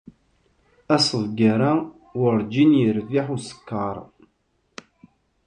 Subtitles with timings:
[0.95, 1.73] Asebgar-a
[2.21, 3.95] werjin yerbeḥ uskaṛ.